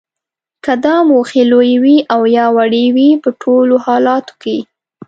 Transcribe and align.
که 0.63 0.73
دا 0.85 0.95
موخې 1.09 1.41
لویې 1.51 1.77
وي 1.83 1.97
او 2.13 2.21
یا 2.37 2.45
وړې 2.55 2.85
وي 2.95 3.09
په 3.23 3.29
ټولو 3.41 3.75
حالتونو 3.85 4.33
کې 4.41 4.57